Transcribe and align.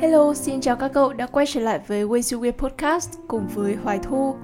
Hello, 0.00 0.34
xin 0.34 0.60
chào 0.60 0.76
các 0.76 0.90
cậu 0.94 1.12
đã 1.12 1.26
quay 1.26 1.46
trở 1.46 1.60
lại 1.60 1.80
với 1.86 2.04
Ways 2.04 2.36
You 2.36 2.42
Way 2.42 2.52
Podcast 2.52 3.18
cùng 3.28 3.46
với 3.54 3.74
Hoài 3.74 3.98
Thu. 3.98 4.34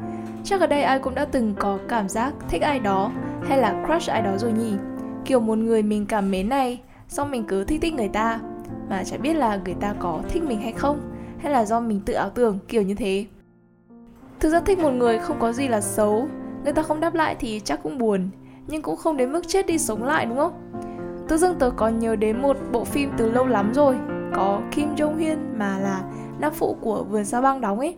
Chắc 0.45 0.61
ở 0.61 0.67
đây 0.67 0.83
ai 0.83 0.99
cũng 0.99 1.15
đã 1.15 1.25
từng 1.25 1.55
có 1.59 1.79
cảm 1.89 2.09
giác 2.09 2.35
thích 2.49 2.63
ai 2.63 2.79
đó 2.79 3.13
hay 3.49 3.59
là 3.59 3.85
crush 3.87 4.11
ai 4.11 4.23
đó 4.23 4.39
rồi 4.39 4.53
nhỉ? 4.53 4.73
Kiểu 5.25 5.41
một 5.41 5.59
người 5.59 5.83
mình 5.83 6.07
cảm 6.07 6.31
mến 6.31 6.49
này, 6.49 6.81
xong 7.09 7.31
mình 7.31 7.45
cứ 7.49 7.65
thích 7.65 7.81
thích 7.83 7.95
người 7.95 8.09
ta 8.09 8.41
mà 8.91 9.05
chả 9.05 9.17
biết 9.17 9.35
là 9.35 9.61
người 9.65 9.75
ta 9.75 9.95
có 9.99 10.21
thích 10.29 10.43
mình 10.43 10.61
hay 10.61 10.73
không 10.73 11.01
hay 11.39 11.53
là 11.53 11.65
do 11.65 11.81
mình 11.81 12.01
tự 12.01 12.13
ảo 12.13 12.31
tưởng 12.31 12.59
kiểu 12.69 12.83
như 12.83 12.95
thế. 12.95 13.25
Thực 14.41 14.51
ra 14.51 14.61
thích 14.61 14.79
một 14.79 14.91
người 14.91 15.19
không 15.19 15.37
có 15.41 15.53
gì 15.53 15.69
là 15.69 15.81
xấu, 15.81 16.29
người 16.65 16.73
ta 16.73 16.83
không 16.83 17.01
đáp 17.01 17.15
lại 17.15 17.37
thì 17.39 17.61
chắc 17.65 17.83
cũng 17.83 17.99
buồn, 17.99 18.29
nhưng 18.67 18.83
cũng 18.83 18.97
không 18.97 19.17
đến 19.17 19.33
mức 19.33 19.49
chết 19.49 19.67
đi 19.67 19.79
sống 19.79 20.05
lại 20.05 20.27
đúng 20.27 20.37
không? 20.37 20.53
Tự 21.29 21.37
dưng 21.37 21.59
tớ 21.59 21.71
có 21.71 21.89
nhớ 21.89 22.17
đến 22.17 22.43
một 22.43 22.57
bộ 22.73 22.85
phim 22.85 23.11
từ 23.17 23.31
lâu 23.31 23.47
lắm 23.47 23.73
rồi 23.75 23.97
có 24.35 24.61
Kim 24.71 24.95
Jong 24.95 25.17
Hyun 25.17 25.39
mà 25.59 25.79
là 25.79 26.03
nam 26.41 26.53
phụ 26.55 26.77
của 26.81 27.05
Vườn 27.05 27.25
Sao 27.25 27.43
Băng 27.43 27.61
đóng 27.61 27.79
ấy. 27.79 27.97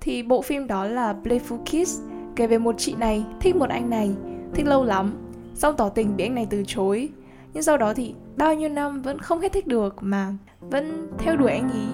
Thì 0.00 0.22
bộ 0.22 0.42
phim 0.42 0.66
đó 0.66 0.84
là 0.84 1.14
Playful 1.24 1.58
Kiss 1.64 2.00
kể 2.36 2.46
về 2.46 2.58
một 2.58 2.74
chị 2.78 2.94
này, 2.98 3.24
thích 3.40 3.56
một 3.56 3.68
anh 3.68 3.90
này, 3.90 4.10
thích 4.54 4.66
lâu 4.66 4.84
lắm 4.84 5.12
xong 5.54 5.76
tỏ 5.76 5.88
tình 5.88 6.16
bị 6.16 6.24
anh 6.24 6.34
này 6.34 6.46
từ 6.50 6.62
chối. 6.66 7.08
Nhưng 7.52 7.62
sau 7.62 7.76
đó 7.76 7.94
thì 7.94 8.14
bao 8.36 8.54
nhiêu 8.54 8.68
năm 8.68 9.02
vẫn 9.02 9.18
không 9.18 9.40
hết 9.40 9.52
thích 9.52 9.66
được 9.66 9.96
mà 10.00 10.32
vẫn 10.60 11.08
theo 11.18 11.36
đuổi 11.36 11.50
anh 11.50 11.70
ý. 11.72 11.86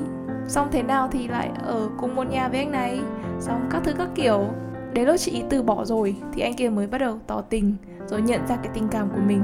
Xong 0.49 0.69
thế 0.71 0.83
nào 0.83 1.09
thì 1.13 1.29
lại 1.29 1.51
ở 1.65 1.89
cùng 1.99 2.15
một 2.17 2.31
nhà 2.31 2.49
với 2.49 2.59
anh 2.59 2.73
này, 2.73 3.01
xong 3.41 3.69
các 3.71 3.83
thứ 3.85 3.93
các 3.99 4.09
kiểu. 4.15 4.45
Đến 4.93 5.07
lúc 5.07 5.17
chị 5.19 5.31
ý 5.33 5.43
từ 5.51 5.63
bỏ 5.63 5.85
rồi 5.85 6.17
thì 6.33 6.43
anh 6.43 6.55
kia 6.55 6.69
mới 6.69 6.87
bắt 6.87 6.99
đầu 6.99 7.19
tỏ 7.27 7.41
tình, 7.41 7.77
rồi 8.07 8.23
nhận 8.23 8.47
ra 8.49 8.57
cái 8.57 8.73
tình 8.75 8.89
cảm 8.91 9.09
của 9.09 9.21
mình. 9.27 9.43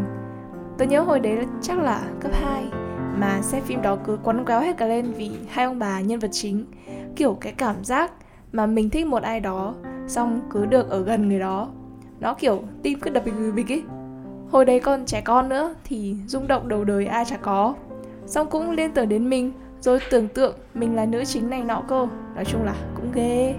Tôi 0.78 0.88
nhớ 0.88 1.00
hồi 1.00 1.20
đấy 1.20 1.46
chắc 1.62 1.78
là 1.78 2.02
cấp 2.20 2.32
2 2.34 2.64
mà 3.18 3.42
xem 3.42 3.62
phim 3.62 3.82
đó 3.82 3.98
cứ 4.06 4.18
quấn 4.24 4.44
quéo 4.44 4.60
hết 4.60 4.76
cả 4.76 4.86
lên 4.86 5.12
vì 5.12 5.30
hai 5.48 5.64
ông 5.64 5.78
bà 5.78 6.00
nhân 6.00 6.18
vật 6.18 6.30
chính. 6.32 6.64
Kiểu 7.16 7.38
cái 7.40 7.52
cảm 7.52 7.84
giác 7.84 8.12
mà 8.52 8.66
mình 8.66 8.90
thích 8.90 9.06
một 9.06 9.22
ai 9.22 9.40
đó 9.40 9.74
xong 10.06 10.40
cứ 10.50 10.66
được 10.66 10.90
ở 10.90 11.02
gần 11.02 11.28
người 11.28 11.38
đó. 11.38 11.68
Nó 12.20 12.34
kiểu 12.34 12.62
tim 12.82 13.00
cứ 13.00 13.10
đập 13.10 13.24
bịch 13.24 13.34
bịch 13.54 13.72
ấy. 13.72 13.82
Hồi 14.50 14.64
đấy 14.64 14.80
còn 14.80 15.06
trẻ 15.06 15.20
con 15.20 15.48
nữa 15.48 15.74
thì 15.84 16.16
rung 16.26 16.46
động 16.46 16.68
đầu 16.68 16.84
đời 16.84 17.06
ai 17.06 17.24
chả 17.24 17.36
có. 17.36 17.74
Xong 18.26 18.46
cũng 18.50 18.70
liên 18.70 18.92
tưởng 18.92 19.08
đến 19.08 19.30
mình 19.30 19.52
rồi 19.80 19.98
tưởng 20.10 20.28
tượng 20.28 20.56
mình 20.74 20.96
là 20.96 21.06
nữ 21.06 21.24
chính 21.24 21.50
này 21.50 21.64
nọ 21.64 21.82
cơ. 21.88 22.06
Nói 22.34 22.44
chung 22.44 22.64
là 22.64 22.74
cũng 22.94 23.12
ghê. 23.14 23.54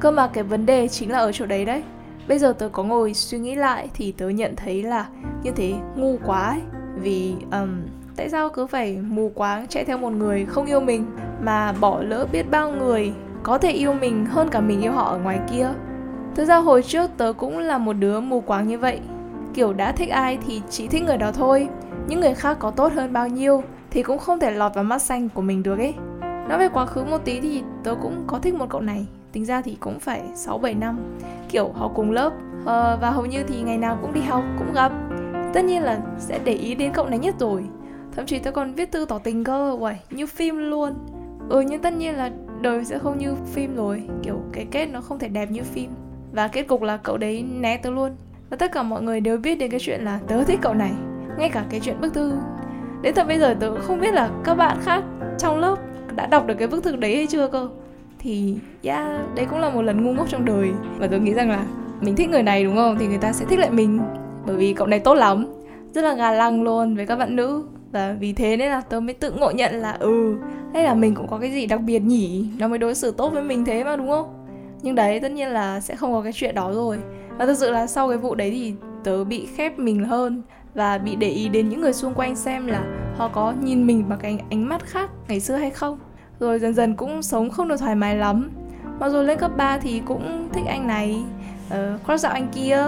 Cơ 0.00 0.10
mà 0.10 0.26
cái 0.26 0.44
vấn 0.44 0.66
đề 0.66 0.88
chính 0.88 1.10
là 1.10 1.18
ở 1.18 1.32
chỗ 1.32 1.46
đấy 1.46 1.64
đấy. 1.64 1.82
Bây 2.28 2.38
giờ 2.38 2.52
tớ 2.52 2.68
có 2.68 2.82
ngồi 2.82 3.14
suy 3.14 3.38
nghĩ 3.38 3.54
lại 3.54 3.88
thì 3.94 4.12
tớ 4.12 4.28
nhận 4.28 4.56
thấy 4.56 4.82
là 4.82 5.08
như 5.42 5.50
thế 5.50 5.74
ngu 5.96 6.18
quá 6.26 6.40
ấy. 6.40 6.60
Vì 6.94 7.34
um, 7.52 7.80
tại 8.20 8.28
sao 8.28 8.48
cứ 8.48 8.66
phải 8.66 8.98
mù 9.08 9.32
quáng 9.34 9.66
chạy 9.68 9.84
theo 9.84 9.98
một 9.98 10.10
người 10.10 10.44
không 10.44 10.66
yêu 10.66 10.80
mình 10.80 11.06
mà 11.42 11.72
bỏ 11.80 12.02
lỡ 12.02 12.26
biết 12.32 12.50
bao 12.50 12.72
người 12.72 13.12
có 13.42 13.58
thể 13.58 13.70
yêu 13.70 13.92
mình 13.92 14.26
hơn 14.26 14.48
cả 14.48 14.60
mình 14.60 14.80
yêu 14.80 14.92
họ 14.92 15.04
ở 15.04 15.18
ngoài 15.18 15.40
kia? 15.52 15.68
Thực 16.34 16.44
ra 16.44 16.56
hồi 16.56 16.82
trước 16.82 17.10
tớ 17.16 17.32
cũng 17.32 17.58
là 17.58 17.78
một 17.78 17.92
đứa 17.92 18.20
mù 18.20 18.40
quáng 18.40 18.68
như 18.68 18.78
vậy. 18.78 19.00
Kiểu 19.54 19.72
đã 19.72 19.92
thích 19.92 20.08
ai 20.08 20.38
thì 20.46 20.62
chỉ 20.70 20.88
thích 20.88 21.02
người 21.02 21.16
đó 21.16 21.32
thôi. 21.32 21.68
Những 22.08 22.20
người 22.20 22.34
khác 22.34 22.56
có 22.60 22.70
tốt 22.70 22.92
hơn 22.92 23.12
bao 23.12 23.28
nhiêu 23.28 23.62
thì 23.90 24.02
cũng 24.02 24.18
không 24.18 24.40
thể 24.40 24.50
lọt 24.50 24.74
vào 24.74 24.84
mắt 24.84 25.02
xanh 25.02 25.28
của 25.28 25.42
mình 25.42 25.62
được 25.62 25.78
ấy. 25.78 25.94
Nói 26.20 26.58
về 26.58 26.68
quá 26.68 26.86
khứ 26.86 27.04
một 27.04 27.24
tí 27.24 27.40
thì 27.40 27.62
tớ 27.84 27.94
cũng 28.02 28.24
có 28.26 28.38
thích 28.38 28.54
một 28.54 28.66
cậu 28.70 28.80
này. 28.80 29.06
Tính 29.32 29.44
ra 29.44 29.62
thì 29.62 29.76
cũng 29.80 30.00
phải 30.00 30.22
6-7 30.34 30.78
năm. 30.78 30.98
Kiểu 31.48 31.72
họ 31.74 31.88
cùng 31.88 32.10
lớp 32.10 32.32
ờ, 32.64 32.98
và 33.00 33.10
hầu 33.10 33.26
như 33.26 33.42
thì 33.42 33.62
ngày 33.62 33.78
nào 33.78 33.98
cũng 34.02 34.12
đi 34.12 34.20
học, 34.20 34.44
cũng 34.58 34.72
gặp. 34.72 34.92
Tất 35.54 35.64
nhiên 35.64 35.82
là 35.82 36.00
sẽ 36.18 36.38
để 36.44 36.52
ý 36.52 36.74
đến 36.74 36.92
cậu 36.94 37.06
này 37.06 37.18
nhất 37.18 37.34
rồi 37.38 37.64
thậm 38.16 38.26
chí 38.26 38.38
tôi 38.38 38.52
còn 38.52 38.74
viết 38.74 38.92
thư 38.92 39.04
tỏ 39.08 39.18
tình 39.18 39.44
cơ 39.44 39.76
uầy 39.80 39.94
như 40.10 40.26
phim 40.26 40.56
luôn. 40.58 40.94
Ừ 41.48 41.60
nhưng 41.60 41.82
tất 41.82 41.92
nhiên 41.92 42.16
là 42.16 42.30
đời 42.60 42.84
sẽ 42.84 42.98
không 42.98 43.18
như 43.18 43.34
phim 43.52 43.76
rồi. 43.76 44.02
Kiểu 44.22 44.40
cái 44.52 44.66
kết 44.70 44.86
nó 44.86 45.00
không 45.00 45.18
thể 45.18 45.28
đẹp 45.28 45.50
như 45.50 45.62
phim. 45.62 45.90
Và 46.32 46.48
kết 46.48 46.62
cục 46.62 46.82
là 46.82 46.96
cậu 46.96 47.16
đấy 47.16 47.42
né 47.42 47.76
tớ 47.76 47.90
luôn. 47.90 48.10
Và 48.50 48.56
tất 48.56 48.72
cả 48.72 48.82
mọi 48.82 49.02
người 49.02 49.20
đều 49.20 49.36
biết 49.36 49.58
đến 49.58 49.70
cái 49.70 49.80
chuyện 49.80 50.04
là 50.04 50.20
tớ 50.26 50.44
thích 50.44 50.58
cậu 50.62 50.74
này. 50.74 50.90
Ngay 51.38 51.48
cả 51.48 51.64
cái 51.70 51.80
chuyện 51.80 52.00
bức 52.00 52.14
thư. 52.14 52.32
Đến 53.02 53.14
tận 53.14 53.26
bây 53.26 53.38
giờ 53.38 53.56
tớ 53.60 53.80
không 53.80 54.00
biết 54.00 54.14
là 54.14 54.30
các 54.44 54.54
bạn 54.54 54.78
khác 54.82 55.04
trong 55.38 55.58
lớp 55.58 55.76
đã 56.16 56.26
đọc 56.26 56.46
được 56.46 56.54
cái 56.54 56.68
bức 56.68 56.84
thư 56.84 56.96
đấy 56.96 57.16
hay 57.16 57.26
chưa 57.26 57.48
cơ. 57.48 57.68
Thì 58.18 58.58
yeah, 58.82 59.34
đấy 59.34 59.46
cũng 59.50 59.60
là 59.60 59.70
một 59.70 59.82
lần 59.82 60.04
ngu 60.04 60.12
ngốc 60.12 60.28
trong 60.28 60.44
đời. 60.44 60.70
Và 60.98 61.06
tớ 61.06 61.18
nghĩ 61.18 61.34
rằng 61.34 61.50
là 61.50 61.64
mình 62.00 62.16
thích 62.16 62.28
người 62.28 62.42
này 62.42 62.64
đúng 62.64 62.76
không? 62.76 62.96
Thì 62.98 63.06
người 63.06 63.18
ta 63.18 63.32
sẽ 63.32 63.44
thích 63.44 63.58
lại 63.58 63.70
mình. 63.70 64.00
Bởi 64.46 64.56
vì 64.56 64.72
cậu 64.72 64.86
này 64.86 64.98
tốt 64.98 65.14
lắm. 65.14 65.46
Rất 65.92 66.02
là 66.02 66.14
gà 66.14 66.30
lăng 66.30 66.62
luôn 66.62 66.96
với 66.96 67.06
các 67.06 67.16
bạn 67.16 67.36
nữ 67.36 67.64
và 67.92 68.16
vì 68.20 68.32
thế 68.32 68.56
nên 68.56 68.70
là 68.70 68.80
tớ 68.80 69.00
mới 69.00 69.14
tự 69.14 69.32
ngộ 69.32 69.50
nhận 69.50 69.74
là 69.74 69.92
ừ 69.92 70.36
hay 70.74 70.84
là 70.84 70.94
mình 70.94 71.14
cũng 71.14 71.26
có 71.26 71.38
cái 71.38 71.50
gì 71.50 71.66
đặc 71.66 71.80
biệt 71.80 71.98
nhỉ? 71.98 72.48
Nó 72.58 72.68
mới 72.68 72.78
đối 72.78 72.94
xử 72.94 73.10
tốt 73.10 73.32
với 73.32 73.42
mình 73.42 73.64
thế 73.64 73.84
mà 73.84 73.96
đúng 73.96 74.08
không? 74.08 74.46
Nhưng 74.82 74.94
đấy 74.94 75.20
tất 75.20 75.30
nhiên 75.32 75.48
là 75.48 75.80
sẽ 75.80 75.96
không 75.96 76.12
có 76.12 76.22
cái 76.22 76.32
chuyện 76.32 76.54
đó 76.54 76.72
rồi. 76.72 76.98
Và 77.38 77.46
thực 77.46 77.58
sự 77.58 77.70
là 77.70 77.86
sau 77.86 78.08
cái 78.08 78.18
vụ 78.18 78.34
đấy 78.34 78.50
thì 78.50 78.74
tớ 79.04 79.24
bị 79.24 79.46
khép 79.56 79.78
mình 79.78 80.04
hơn 80.04 80.42
và 80.74 80.98
bị 80.98 81.16
để 81.16 81.28
ý 81.28 81.48
đến 81.48 81.68
những 81.68 81.80
người 81.80 81.92
xung 81.92 82.14
quanh 82.14 82.36
xem 82.36 82.66
là 82.66 82.84
họ 83.16 83.28
có 83.28 83.54
nhìn 83.62 83.86
mình 83.86 84.08
bằng 84.08 84.18
cái 84.18 84.38
ánh 84.50 84.68
mắt 84.68 84.86
khác 84.86 85.10
ngày 85.28 85.40
xưa 85.40 85.56
hay 85.56 85.70
không. 85.70 85.98
Rồi 86.40 86.58
dần 86.58 86.74
dần 86.74 86.96
cũng 86.96 87.22
sống 87.22 87.50
không 87.50 87.68
được 87.68 87.76
thoải 87.76 87.94
mái 87.94 88.16
lắm. 88.16 88.50
Mặc 89.00 89.08
dù 89.08 89.22
lên 89.22 89.38
cấp 89.38 89.50
3 89.56 89.78
thì 89.78 90.02
cũng 90.06 90.48
thích 90.52 90.64
anh 90.66 90.86
này 90.86 91.22
uh, 91.68 92.04
cross 92.04 92.22
dạo 92.22 92.32
anh 92.32 92.48
kia 92.54 92.86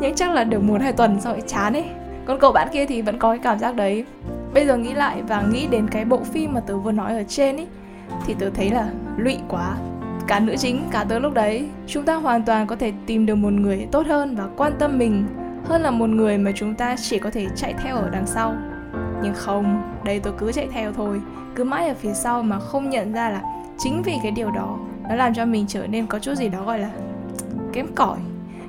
nhưng 0.00 0.14
chắc 0.14 0.32
là 0.32 0.44
được 0.44 0.62
một 0.62 0.80
hai 0.80 0.92
tuần 0.92 1.20
sau 1.20 1.32
lại 1.32 1.42
chán 1.46 1.72
ấy. 1.72 1.84
Còn 2.24 2.38
cậu 2.40 2.52
bạn 2.52 2.68
kia 2.72 2.86
thì 2.86 3.02
vẫn 3.02 3.18
có 3.18 3.30
cái 3.30 3.38
cảm 3.38 3.58
giác 3.58 3.76
đấy 3.76 4.04
bây 4.54 4.66
giờ 4.66 4.76
nghĩ 4.76 4.94
lại 4.94 5.22
và 5.28 5.42
nghĩ 5.42 5.66
đến 5.66 5.88
cái 5.90 6.04
bộ 6.04 6.24
phim 6.24 6.52
mà 6.52 6.60
tớ 6.60 6.78
vừa 6.78 6.92
nói 6.92 7.14
ở 7.14 7.22
trên 7.28 7.56
ấy 7.56 7.66
thì 8.26 8.34
tớ 8.38 8.50
thấy 8.50 8.70
là 8.70 8.90
lụy 9.16 9.38
quá. 9.48 9.76
Cả 10.26 10.40
nữ 10.40 10.56
chính, 10.58 10.82
cả 10.90 11.04
tớ 11.08 11.18
lúc 11.18 11.34
đấy, 11.34 11.68
chúng 11.86 12.04
ta 12.04 12.14
hoàn 12.14 12.42
toàn 12.42 12.66
có 12.66 12.76
thể 12.76 12.92
tìm 13.06 13.26
được 13.26 13.34
một 13.34 13.52
người 13.52 13.88
tốt 13.92 14.06
hơn 14.06 14.36
và 14.36 14.48
quan 14.56 14.72
tâm 14.78 14.98
mình 14.98 15.26
hơn 15.64 15.82
là 15.82 15.90
một 15.90 16.08
người 16.08 16.38
mà 16.38 16.52
chúng 16.54 16.74
ta 16.74 16.96
chỉ 17.02 17.18
có 17.18 17.30
thể 17.30 17.46
chạy 17.56 17.74
theo 17.82 17.96
ở 17.96 18.10
đằng 18.10 18.26
sau. 18.26 18.56
Nhưng 19.22 19.34
không, 19.34 19.92
đây 20.04 20.20
tôi 20.20 20.32
cứ 20.38 20.52
chạy 20.52 20.68
theo 20.72 20.92
thôi, 20.92 21.20
cứ 21.54 21.64
mãi 21.64 21.88
ở 21.88 21.94
phía 21.94 22.12
sau 22.12 22.42
mà 22.42 22.58
không 22.58 22.90
nhận 22.90 23.12
ra 23.12 23.30
là 23.30 23.42
chính 23.78 24.02
vì 24.02 24.14
cái 24.22 24.32
điều 24.32 24.50
đó 24.50 24.78
nó 25.08 25.14
làm 25.14 25.34
cho 25.34 25.44
mình 25.44 25.66
trở 25.68 25.86
nên 25.86 26.06
có 26.06 26.18
chút 26.18 26.34
gì 26.34 26.48
đó 26.48 26.64
gọi 26.64 26.78
là 26.78 26.90
kém 27.72 27.86
cỏi. 27.94 28.18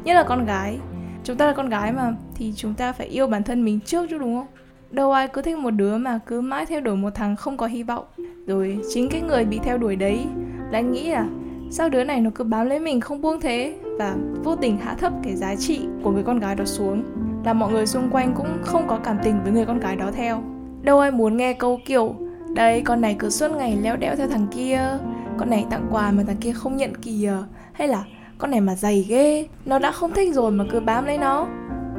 Nhất 0.03 0.13
là 0.13 0.23
con 0.23 0.45
gái. 0.45 0.79
Chúng 1.23 1.37
ta 1.37 1.45
là 1.45 1.53
con 1.53 1.69
gái 1.69 1.93
mà, 1.93 2.13
thì 2.35 2.53
chúng 2.55 2.73
ta 2.73 2.91
phải 2.91 3.07
yêu 3.07 3.27
bản 3.27 3.43
thân 3.43 3.65
mình 3.65 3.79
trước 3.85 4.07
chứ, 4.09 4.17
đúng 4.17 4.35
không? 4.37 4.47
Đâu 4.91 5.11
ai 5.11 5.27
cứ 5.27 5.41
thích 5.41 5.57
một 5.57 5.71
đứa 5.71 5.97
mà 5.97 6.19
cứ 6.25 6.41
mãi 6.41 6.65
theo 6.65 6.81
đuổi 6.81 6.95
một 6.95 7.15
thằng 7.15 7.35
không 7.35 7.57
có 7.57 7.67
hy 7.67 7.83
vọng. 7.83 8.05
Rồi 8.47 8.79
chính 8.93 9.09
cái 9.09 9.21
người 9.21 9.45
bị 9.45 9.59
theo 9.63 9.77
đuổi 9.77 9.95
đấy 9.95 10.25
lại 10.71 10.83
nghĩ 10.83 11.11
là 11.11 11.27
sao 11.71 11.89
đứa 11.89 12.03
này 12.03 12.21
nó 12.21 12.29
cứ 12.35 12.43
bám 12.43 12.67
lấy 12.67 12.79
mình 12.79 13.01
không 13.01 13.21
buông 13.21 13.39
thế 13.39 13.75
và 13.99 14.15
vô 14.43 14.55
tình 14.55 14.77
hạ 14.77 14.95
thấp 14.99 15.13
cái 15.23 15.35
giá 15.35 15.55
trị 15.55 15.81
của 16.03 16.11
người 16.11 16.23
con 16.23 16.39
gái 16.39 16.55
đó 16.55 16.65
xuống 16.65 17.03
làm 17.45 17.59
mọi 17.59 17.71
người 17.71 17.85
xung 17.85 18.09
quanh 18.11 18.33
cũng 18.35 18.47
không 18.61 18.87
có 18.87 18.99
cảm 19.03 19.17
tình 19.23 19.43
với 19.43 19.51
người 19.51 19.65
con 19.65 19.79
gái 19.79 19.95
đó 19.95 20.11
theo. 20.15 20.43
Đâu 20.81 20.99
ai 20.99 21.11
muốn 21.11 21.37
nghe 21.37 21.53
câu 21.53 21.79
kiểu 21.85 22.15
đây 22.55 22.81
con 22.81 23.01
này 23.01 23.15
cứ 23.19 23.29
suốt 23.29 23.51
ngày 23.51 23.77
leo 23.81 23.97
đẽo 23.97 24.15
theo 24.15 24.27
thằng 24.27 24.47
kia, 24.55 24.97
con 25.37 25.49
này 25.49 25.65
tặng 25.69 25.87
quà 25.91 26.11
mà 26.11 26.23
thằng 26.27 26.37
kia 26.37 26.51
không 26.53 26.77
nhận 26.77 26.95
kìa. 26.95 27.33
Hay 27.73 27.87
là, 27.87 28.03
con 28.37 28.51
này 28.51 28.61
mà 28.61 28.75
dày 28.75 29.05
ghê, 29.09 29.47
nó 29.65 29.79
đã 29.79 29.91
không 29.91 30.13
thích 30.13 30.33
rồi 30.33 30.51
mà 30.51 30.65
cứ 30.71 30.79
bám 30.79 31.05
lấy 31.05 31.17
nó 31.17 31.47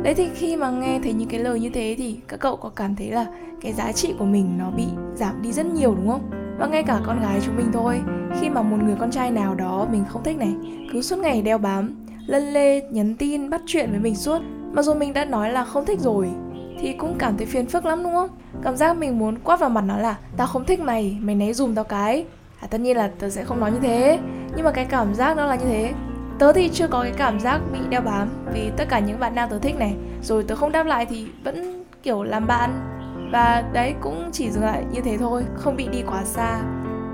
đấy 0.02 0.14
thì 0.14 0.28
khi 0.34 0.56
mà 0.56 0.70
nghe 0.70 1.00
thấy 1.02 1.12
những 1.12 1.28
cái 1.28 1.40
lời 1.40 1.60
như 1.60 1.70
thế 1.70 1.94
thì 1.98 2.16
các 2.28 2.40
cậu 2.40 2.56
có 2.56 2.68
cảm 2.68 2.96
thấy 2.96 3.10
là 3.10 3.26
cái 3.60 3.72
giá 3.72 3.92
trị 3.92 4.14
của 4.18 4.24
mình 4.24 4.58
nó 4.58 4.70
bị 4.70 4.86
giảm 5.14 5.42
đi 5.42 5.52
rất 5.52 5.66
nhiều 5.66 5.94
đúng 5.94 6.08
không? 6.08 6.30
Và 6.58 6.66
ngay 6.66 6.82
cả 6.82 7.00
con 7.06 7.20
gái 7.22 7.40
chúng 7.46 7.56
mình 7.56 7.70
thôi 7.72 8.00
khi 8.40 8.50
mà 8.50 8.62
một 8.62 8.76
người 8.84 8.96
con 8.98 9.10
trai 9.10 9.30
nào 9.30 9.54
đó 9.54 9.88
mình 9.92 10.04
không 10.08 10.22
thích 10.22 10.36
này 10.38 10.54
cứ 10.92 11.02
suốt 11.02 11.18
ngày 11.18 11.42
đeo 11.42 11.58
bám 11.58 11.94
lân 12.26 12.52
lê 12.52 12.80
nhắn 12.80 13.16
tin 13.16 13.50
bắt 13.50 13.60
chuyện 13.66 13.90
với 13.90 14.00
mình 14.00 14.16
suốt 14.16 14.42
mà 14.72 14.82
dù 14.82 14.94
mình 14.94 15.12
đã 15.12 15.24
nói 15.24 15.52
là 15.52 15.64
không 15.64 15.84
thích 15.86 16.00
rồi 16.00 16.28
thì 16.80 16.92
cũng 16.92 17.14
cảm 17.18 17.36
thấy 17.36 17.46
phiền 17.46 17.66
phức 17.66 17.86
lắm 17.86 18.02
đúng 18.02 18.12
không? 18.12 18.30
Cảm 18.62 18.76
giác 18.76 18.96
mình 18.96 19.18
muốn 19.18 19.38
quát 19.44 19.60
vào 19.60 19.70
mặt 19.70 19.84
nó 19.86 19.96
là 19.96 20.16
tao 20.36 20.46
không 20.46 20.64
thích 20.64 20.80
mày 20.80 21.16
mày 21.20 21.34
né 21.34 21.52
dùm 21.52 21.74
tao 21.74 21.84
cái. 21.84 22.24
À, 22.60 22.66
tất 22.70 22.80
nhiên 22.80 22.96
là 22.96 23.10
tớ 23.18 23.30
sẽ 23.30 23.44
không 23.44 23.60
nói 23.60 23.72
như 23.72 23.78
thế 23.82 24.18
nhưng 24.56 24.64
mà 24.64 24.70
cái 24.70 24.84
cảm 24.84 25.14
giác 25.14 25.36
nó 25.36 25.46
là 25.46 25.56
như 25.56 25.64
thế 25.64 25.92
tớ 26.38 26.52
thì 26.52 26.68
chưa 26.68 26.86
có 26.88 27.02
cái 27.02 27.12
cảm 27.16 27.40
giác 27.40 27.60
bị 27.72 27.78
đeo 27.88 28.00
bám 28.00 28.28
vì 28.54 28.70
tất 28.76 28.84
cả 28.88 28.98
những 28.98 29.20
bạn 29.20 29.34
nam 29.34 29.48
tớ 29.50 29.58
thích 29.58 29.78
này. 29.78 29.94
Rồi 30.22 30.44
tớ 30.44 30.54
không 30.54 30.72
đáp 30.72 30.86
lại 30.86 31.06
thì 31.06 31.26
vẫn, 31.44 31.84
kiểu, 32.02 32.22
làm 32.22 32.46
bạn. 32.46 32.70
Và 33.32 33.64
đấy, 33.72 33.94
cũng 34.00 34.28
chỉ 34.32 34.50
dừng 34.50 34.64
lại 34.64 34.84
như 34.92 35.00
thế 35.00 35.16
thôi, 35.18 35.44
không 35.54 35.76
bị 35.76 35.88
đi 35.88 36.02
quá 36.06 36.24
xa. 36.24 36.62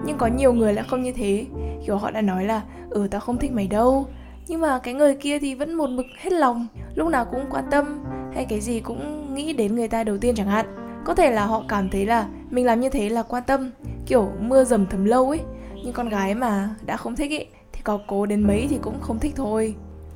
Nhưng 0.07 0.19
có 0.19 0.27
nhiều 0.27 0.53
người 0.53 0.73
lại 0.73 0.85
không 0.89 1.03
như 1.03 1.13
thế. 1.13 1.47
Kiểu 1.87 1.97
họ 1.97 2.11
đã 2.11 2.21
nói 2.21 2.45
là 2.45 2.61
ừ 2.91 3.09
tao 3.11 3.21
không 3.21 3.39
thích 3.39 3.53
mày 3.53 3.67
đâu. 3.67 4.07
Nhưng 4.47 4.61
mà 4.61 4.79
cái 4.79 4.95
người 4.95 5.15
kia 5.15 5.39
thì 5.39 5.55
vẫn 5.55 5.75
một 5.75 5.91
mực 5.91 6.07
hết 6.19 6.33
lòng, 6.33 6.67
lúc 6.95 7.09
nào 7.09 7.25
cũng 7.25 7.45
quan 7.51 7.65
tâm, 7.71 8.05
hay 8.35 8.45
cái 8.45 8.61
gì 8.61 8.81
cũng 8.81 9.35
nghĩ 9.35 9.53
đến 9.53 9.75
người 9.75 9.89
ta 9.89 10.05
đầu 10.05 10.19
tiên 10.19 10.35
chẳng 10.35 10.49
hạn. 10.49 10.67
Có 11.05 11.15
thể 11.15 11.31
là 11.31 11.47
họ 11.47 11.63
cảm 11.69 11.89
thấy 11.89 12.07
là 12.07 12.27
mình 12.51 12.67
làm 12.67 12.81
như 12.81 12.89
thế 12.89 13.09
là 13.09 13.23
quan 13.23 13.43
tâm, 13.47 13.71
kiểu, 14.07 14.31
mưa 14.41 14.65
dầm 14.65 14.87
thấm 14.87 15.05
lâu 15.05 15.29
ấy. 15.29 15.41
Nhưng 15.85 15.93
con 15.93 16.09
gái 16.09 16.35
mà 16.35 16.69
đã 16.87 16.97
không 16.97 17.17
thích 17.17 17.31
ấy 17.31 17.47
có 17.85 17.99
cố 18.07 18.27
đến 18.27 18.47
mấy 18.47 18.67
thì 18.71 18.79
cũng 18.83 19.01
không 19.01 19.19
thích 19.19 19.33
thôi. 19.37 19.75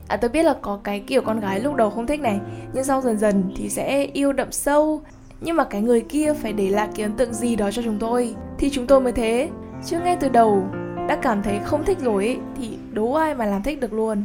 À 0.08 0.16
tôi 0.16 0.30
biết 0.30 0.42
là 0.42 0.54
có 0.62 0.80
cái 0.84 1.00
kiểu 1.00 1.22
con 1.22 1.40
gái 1.40 1.60
lúc 1.60 1.74
đầu 1.74 1.90
không 1.90 2.06
thích 2.06 2.20
này 2.20 2.40
Nhưng 2.72 2.84
sau 2.84 3.00
dần 3.00 3.18
dần 3.18 3.52
thì 3.56 3.68
sẽ 3.68 4.04
yêu 4.12 4.32
đậm 4.32 4.52
sâu. 4.52 5.00
Nhưng 5.40 5.56
mà 5.56 5.64
cái 5.64 5.82
người 5.82 6.00
kia 6.00 6.34
phải 6.34 6.52
để 6.52 6.70
lại 6.70 6.88
cái 6.94 7.02
ấn 7.02 7.12
tượng 7.12 7.34
gì 7.34 7.56
đó 7.56 7.70
cho 7.70 7.82
chúng 7.82 7.98
tôi 7.98 8.34
Thì 8.58 8.70
chúng 8.70 8.86
tôi 8.86 9.00
mới 9.00 9.12
thế. 9.12 9.48
Chứ 9.84 10.00
ngay 10.00 10.16
từ 10.20 10.28
đầu 10.28 10.64
đã 11.08 11.16
cảm 11.22 11.42
thấy 11.42 11.58
không 11.64 11.84
thích 11.84 11.98
rồi 12.00 12.26
ấy, 12.26 12.38
thì 12.56 12.78
đố 12.92 13.12
ai 13.12 13.34
mà 13.34 13.46
làm 13.46 13.62
thích 13.62 13.80
được 13.80 13.92
luôn. 13.92 14.22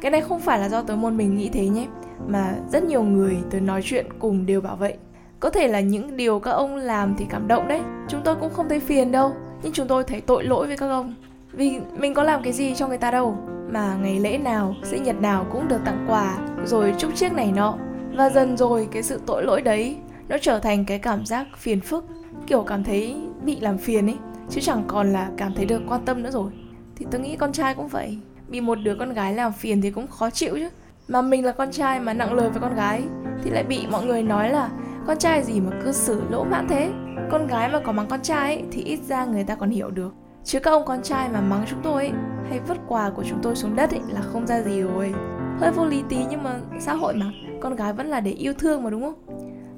Cái 0.00 0.10
này 0.10 0.20
không 0.20 0.40
phải 0.40 0.58
là 0.58 0.68
do 0.68 0.82
tớ 0.82 0.96
môn 0.96 1.16
mình 1.16 1.36
nghĩ 1.36 1.48
thế 1.48 1.68
nhé 1.68 1.86
mà 2.28 2.54
rất 2.72 2.84
nhiều 2.84 3.02
người 3.02 3.36
tớ 3.50 3.60
nói 3.60 3.80
chuyện 3.84 4.06
cùng 4.18 4.46
đều 4.46 4.60
bảo 4.60 4.76
vậy. 4.76 4.94
Có 5.40 5.50
thể 5.50 5.68
là 5.68 5.80
những 5.80 6.16
điều 6.16 6.38
các 6.38 6.50
ông 6.50 6.76
làm 6.76 7.14
thì 7.18 7.26
cảm 7.28 7.48
động 7.48 7.68
đấy 7.68 7.80
chúng 8.08 8.20
tôi 8.24 8.36
cũng 8.36 8.52
không 8.52 8.68
thấy 8.68 8.80
phiền 8.80 9.12
đâu 9.12 9.32
nhưng 9.62 9.72
chúng 9.72 9.88
tôi 9.88 10.04
thấy 10.04 10.20
tội 10.20 10.44
lỗi 10.44 10.66
với 10.66 10.76
các 10.76 10.88
ông 10.88 11.14
vì 11.56 11.80
mình 11.96 12.14
có 12.14 12.22
làm 12.22 12.42
cái 12.42 12.52
gì 12.52 12.74
cho 12.74 12.88
người 12.88 12.98
ta 12.98 13.10
đâu 13.10 13.38
mà 13.70 13.94
ngày 14.02 14.20
lễ 14.20 14.38
nào 14.38 14.74
sinh 14.82 15.02
nhật 15.02 15.20
nào 15.20 15.46
cũng 15.52 15.68
được 15.68 15.80
tặng 15.84 16.06
quà 16.08 16.36
rồi 16.64 16.94
chúc 16.98 17.14
chiếc 17.14 17.32
này 17.32 17.52
nọ. 17.52 17.74
Và 18.16 18.30
dần 18.30 18.56
rồi 18.56 18.88
cái 18.92 19.02
sự 19.02 19.20
tội 19.26 19.44
lỗi 19.44 19.62
đấy 19.62 19.96
nó 20.28 20.36
trở 20.40 20.58
thành 20.58 20.84
cái 20.84 20.98
cảm 20.98 21.26
giác 21.26 21.46
phiền 21.56 21.80
phức 21.80 22.04
kiểu 22.46 22.62
cảm 22.62 22.84
thấy 22.84 23.16
bị 23.44 23.60
làm 23.60 23.78
phiền 23.78 24.06
ấy 24.06 24.16
chứ 24.50 24.60
chẳng 24.60 24.84
còn 24.86 25.12
là 25.12 25.30
cảm 25.36 25.54
thấy 25.54 25.66
được 25.66 25.82
quan 25.88 26.04
tâm 26.04 26.22
nữa 26.22 26.30
rồi. 26.30 26.50
Thì 26.96 27.06
tôi 27.10 27.20
nghĩ 27.20 27.36
con 27.36 27.52
trai 27.52 27.74
cũng 27.74 27.88
vậy 27.88 28.18
bị 28.48 28.60
một 28.60 28.78
đứa 28.84 28.94
con 28.94 29.12
gái 29.12 29.34
làm 29.34 29.52
phiền 29.52 29.82
thì 29.82 29.90
cũng 29.90 30.06
khó 30.06 30.30
chịu 30.30 30.54
chứ. 30.54 30.68
Mà 31.08 31.22
mình 31.22 31.44
là 31.44 31.52
con 31.52 31.72
trai 31.72 32.00
mà 32.00 32.12
nặng 32.12 32.32
lời 32.32 32.50
với 32.50 32.60
con 32.60 32.74
gái 32.74 33.02
thì 33.42 33.50
lại 33.50 33.64
bị 33.64 33.86
mọi 33.90 34.06
người 34.06 34.22
nói 34.22 34.50
là 34.50 34.70
con 35.06 35.18
trai 35.18 35.42
gì 35.42 35.60
mà 35.60 35.70
cư 35.84 35.92
xử 35.92 36.22
lỗ 36.30 36.44
mãn 36.44 36.68
thế? 36.68 36.90
Con 37.30 37.46
gái 37.46 37.68
mà 37.72 37.80
có 37.84 37.92
mắng 37.92 38.06
con 38.08 38.22
trai 38.22 38.54
ấy, 38.54 38.64
thì 38.72 38.82
ít 38.82 39.00
ra 39.08 39.24
người 39.24 39.44
ta 39.44 39.54
còn 39.54 39.70
hiểu 39.70 39.90
được 39.90 40.14
chứ 40.44 40.60
các 40.60 40.70
ông 40.70 40.84
con 40.86 41.02
trai 41.02 41.28
mà 41.28 41.40
mắng 41.40 41.64
chúng 41.70 41.80
tôi 41.82 42.02
ấy, 42.02 42.12
hay 42.48 42.60
vứt 42.60 42.78
quà 42.88 43.10
của 43.10 43.24
chúng 43.28 43.38
tôi 43.42 43.56
xuống 43.56 43.76
đất 43.76 43.90
ấy, 43.90 44.00
là 44.08 44.20
không 44.20 44.46
ra 44.46 44.62
gì 44.62 44.80
rồi. 44.80 45.14
Hơi 45.58 45.70
vô 45.70 45.86
lý 45.86 46.02
tí 46.08 46.16
nhưng 46.30 46.42
mà 46.42 46.60
xã 46.80 46.94
hội 46.94 47.14
mà 47.14 47.26
con 47.60 47.76
gái 47.76 47.92
vẫn 47.92 48.06
là 48.06 48.20
để 48.20 48.30
yêu 48.30 48.52
thương 48.58 48.82
mà 48.82 48.90
đúng 48.90 49.02
không? 49.02 49.14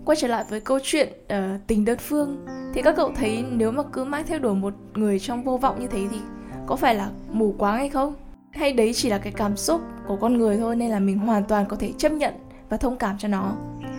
Quay 0.05 0.17
trở 0.17 0.29
lại 0.29 0.45
với 0.51 0.61
câu 0.61 0.79
chuyện 0.83 1.09
uh, 1.25 1.67
tình 1.67 1.85
đơn 1.85 1.99
phương 1.99 2.47
thì 2.75 2.83
các 2.83 2.97
cậu 2.97 3.13
thấy 3.17 3.45
nếu 3.51 3.71
mà 3.71 3.83
cứ 3.93 4.05
mãi 4.05 4.25
theo 4.27 4.39
đuổi 4.39 4.55
một 4.55 4.75
người 4.95 5.19
trong 5.19 5.45
vô 5.45 5.57
vọng 5.57 5.81
như 5.81 5.87
thế 5.87 6.01
thì 6.11 6.19
có 6.67 6.77
phải 6.77 6.95
là 6.95 7.11
mù 7.31 7.55
quáng 7.59 7.77
hay 7.77 7.89
không? 7.89 8.15
Hay 8.51 8.73
đấy 8.73 8.93
chỉ 8.95 9.11
là 9.11 9.19
cái 9.19 9.33
cảm 9.33 9.57
xúc 9.57 9.81
của 10.07 10.17
con 10.17 10.39
người 10.39 10.57
thôi 10.57 10.77
nên 10.77 10.91
là 10.91 10.99
mình 10.99 11.19
hoàn 11.19 11.45
toàn 11.45 11.67
có 11.67 11.77
thể 11.77 11.93
chấp 11.99 12.13
nhận 12.13 12.35
và 12.69 12.77
thông 12.77 12.97
cảm 12.97 13.19
cho 13.19 13.29
nó? 13.29 13.53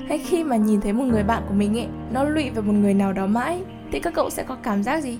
Hay 0.07 0.17
khi 0.17 0.43
mà 0.43 0.55
nhìn 0.55 0.81
thấy 0.81 0.93
một 0.93 1.03
người 1.03 1.23
bạn 1.23 1.43
của 1.47 1.53
mình 1.53 1.77
ấy 1.77 1.87
nó 2.11 2.23
lụy 2.23 2.49
về 2.49 2.61
một 2.61 2.73
người 2.73 2.93
nào 2.93 3.13
đó 3.13 3.27
mãi 3.27 3.61
thì 3.91 3.99
các 3.99 4.13
cậu 4.13 4.29
sẽ 4.29 4.43
có 4.43 4.55
cảm 4.63 4.83
giác 4.83 5.03
gì? 5.03 5.19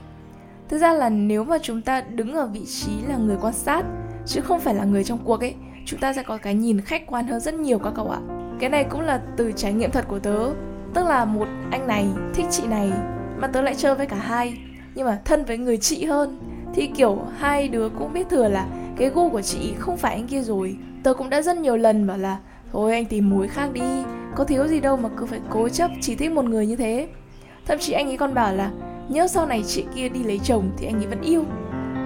Thực 0.70 0.78
ra 0.78 0.94
là 0.94 1.10
nếu 1.10 1.44
mà 1.44 1.58
chúng 1.62 1.82
ta 1.82 2.02
đứng 2.02 2.34
ở 2.34 2.48
vị 2.48 2.66
trí 2.66 2.92
là 3.08 3.18
người 3.18 3.38
quan 3.42 3.54
sát, 3.54 3.84
chứ 4.26 4.42
không 4.42 4.60
phải 4.60 4.76
là 4.76 4.84
người 4.84 5.04
trong 5.04 5.20
cuộc 5.26 5.40
ấy, 5.40 5.56
chúng 5.86 6.00
ta 6.00 6.14
sẽ 6.14 6.24
có 6.24 6.38
cái 6.38 6.54
nhìn 6.54 6.82
khách 6.82 7.08
quan 7.08 7.28
hơn 7.28 7.40
rất 7.40 7.54
nhiều 7.54 7.80
các 7.80 7.94
cậu 7.96 8.10
ạ. 8.10 8.20
Cái 8.60 8.70
này 8.70 8.84
cũng 8.84 9.02
là 9.02 9.22
từ 9.38 9.52
trải 9.52 9.74
nghiệm 9.74 9.92
thật 9.92 10.06
của 10.08 10.20
tớ. 10.20 10.50
Tức 10.94 11.06
là 11.08 11.26
một 11.26 11.48
anh 11.72 11.88
này 11.88 12.08
thích 12.34 12.46
chị 12.52 12.68
này, 12.68 12.92
mà 13.38 13.48
tớ 13.48 13.62
lại 13.62 13.76
chơi 13.76 13.96
với 13.96 14.06
cả 14.06 14.18
hai. 14.18 14.58
Nhưng 14.96 15.06
mà 15.06 15.20
thân 15.26 15.46
với 15.46 15.58
người 15.58 15.78
chị 15.78 16.06
hơn, 16.06 16.40
thì 16.74 16.88
kiểu 16.88 17.18
hai 17.38 17.68
đứa 17.68 17.90
cũng 17.90 18.14
biết 18.14 18.30
thừa 18.30 18.50
là 18.50 18.68
cái 18.98 19.10
gu 19.10 19.30
của 19.30 19.42
chị 19.42 19.74
không 19.80 19.98
phải 19.98 20.16
anh 20.16 20.28
kia 20.28 20.42
rồi. 20.42 20.78
Tớ 21.04 21.14
cũng 21.14 21.30
đã 21.30 21.42
rất 21.42 21.58
nhiều 21.58 21.78
lần 21.78 22.08
bảo 22.08 22.18
là, 22.18 22.38
thôi 22.72 22.94
anh 22.94 23.06
tìm 23.06 23.30
mối 23.30 23.48
khác 23.48 23.70
đi, 23.74 24.04
có 24.36 24.44
thiếu 24.44 24.68
gì 24.68 24.80
đâu 24.80 24.98
mà 24.98 25.10
cứ 25.18 25.26
phải 25.26 25.40
cố 25.50 25.70
chấp 25.70 25.92
chỉ 26.02 26.16
thích 26.16 26.32
một 26.32 26.46
người 26.46 26.68
như 26.68 26.76
thế. 26.76 27.08
Thậm 27.66 27.78
chí 27.80 27.94
anh 27.94 28.08
ấy 28.08 28.18
còn 28.18 28.34
bảo 28.34 28.54
là 28.54 28.72
nhớ 29.10 29.28
sau 29.28 29.46
này 29.46 29.64
chị 29.68 29.86
kia 29.96 30.10
đi 30.10 30.24
lấy 30.24 30.40
chồng 30.44 30.72
thì 30.78 30.86
anh 30.86 30.96
ấy 30.96 31.08
vẫn 31.08 31.22
yêu. 31.22 31.44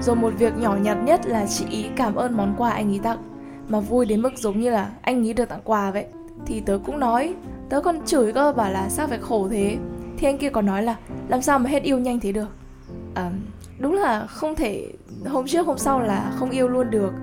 Rồi 0.01 0.15
một 0.15 0.33
việc 0.37 0.57
nhỏ 0.57 0.75
nhặt 0.75 0.97
nhất 1.05 1.25
là 1.25 1.45
chị 1.45 1.65
ý 1.69 1.85
cảm 1.95 2.15
ơn 2.15 2.37
món 2.37 2.55
quà 2.57 2.69
anh 2.71 2.91
ấy 2.91 2.99
tặng. 3.03 3.17
Mà 3.67 3.79
vui 3.79 4.05
đến 4.05 4.21
mức 4.21 4.37
giống 4.37 4.59
như 4.59 4.69
là 4.69 4.89
anh 5.01 5.27
ấy 5.27 5.33
được 5.33 5.49
tặng 5.49 5.61
quà 5.63 5.91
vậy. 5.91 6.05
Thì 6.45 6.59
tớ 6.59 6.79
cũng 6.85 6.99
nói 6.99 7.33
tớ 7.69 7.81
còn 7.81 8.05
chửi 8.05 8.31
cơ 8.31 8.53
bảo 8.53 8.71
là 8.71 8.89
sao 8.89 9.07
phải 9.07 9.17
khổ 9.17 9.47
thế? 9.51 9.77
Thì 10.17 10.27
anh 10.27 10.37
kia 10.37 10.49
còn 10.49 10.65
nói 10.65 10.83
là 10.83 10.95
làm 11.27 11.41
sao 11.41 11.59
mà 11.59 11.69
hết 11.69 11.83
yêu 11.83 11.99
nhanh 11.99 12.19
thế 12.19 12.31
được? 12.31 12.47
À, 13.15 13.31
đúng 13.79 13.93
là 13.93 14.25
không 14.27 14.55
thể 14.55 14.87
hôm 15.25 15.47
trước 15.47 15.67
hôm 15.67 15.77
sau 15.77 15.99
là 15.99 16.31
không 16.35 16.49
yêu 16.49 16.67
luôn 16.67 16.89
được. 16.89 17.13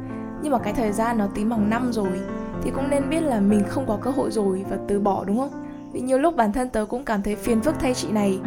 Nhưng 0.43 0.53
mà 0.53 0.59
cái 0.59 0.73
thời 0.73 0.93
gian 0.93 1.19
nó 1.19 1.27
tính 1.35 1.49
bằng 1.49 1.71
năm 1.71 1.93
rồi 1.93 2.21
thì 2.63 2.71
cũng 2.71 2.91
nên 2.91 3.11
biết 3.11 3.21
là 3.21 3.41
mình 3.41 3.63
không 3.69 3.87
có 3.87 3.99
cơ 4.03 4.11
hội 4.11 4.31
rồi 4.31 4.65
và 4.71 4.77
từ 4.89 5.01
bỏ 5.01 5.25
đúng 5.25 5.39
không? 5.39 5.65
Vì 5.93 6.01
nhiều 6.01 6.19
lúc 6.19 6.37
bản 6.37 6.53
thân 6.53 6.69
tớ 6.69 6.87
cũng 6.89 7.05
cảm 7.05 7.23
thấy 7.23 7.37
phiền 7.37 7.61
phức 7.61 7.75
thay 7.81 7.95
chị 7.95 8.09
này. 8.13 8.39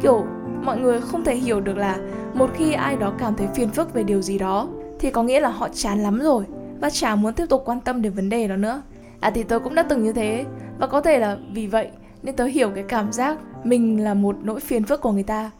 Kiểu 0.00 0.26
mọi 0.62 0.80
người 0.80 1.00
không 1.00 1.24
thể 1.24 1.34
hiểu 1.34 1.60
được 1.60 1.76
là 1.76 1.98
một 2.34 2.50
khi 2.54 2.72
ai 2.72 2.96
đó 2.96 3.12
cảm 3.18 3.34
thấy 3.34 3.46
phiền 3.54 3.68
phức 3.68 3.94
về 3.94 4.02
điều 4.02 4.22
gì 4.22 4.38
đó, 4.38 4.68
thì 4.98 5.10
có 5.10 5.22
nghĩa 5.22 5.40
là 5.40 5.48
họ 5.48 5.68
chán 5.72 6.02
lắm 6.02 6.18
rồi 6.18 6.44
và 6.80 6.90
chả 6.90 7.14
muốn 7.14 7.34
tiếp 7.34 7.46
tục 7.48 7.62
quan 7.66 7.80
tâm 7.80 8.02
đến 8.02 8.12
vấn 8.12 8.28
đề 8.28 8.48
đó 8.48 8.56
nữa. 8.56 8.82
À 9.20 9.30
thì 9.30 9.42
tớ 9.42 9.58
cũng 9.58 9.74
đã 9.74 9.82
từng 9.82 10.02
như 10.02 10.12
thế 10.12 10.44
và 10.78 10.86
có 10.86 11.00
thể 11.00 11.18
là 11.18 11.36
vì 11.52 11.66
vậy 11.66 11.88
nên 12.22 12.36
tớ 12.36 12.44
hiểu 12.44 12.70
cái 12.74 12.84
cảm 12.88 13.12
giác 13.12 13.38
mình 13.64 14.04
là 14.04 14.14
một 14.14 14.36
nỗi 14.42 14.60
phiền 14.60 14.84
phức 14.84 15.00
của 15.00 15.12
người 15.12 15.22
ta. 15.22 15.50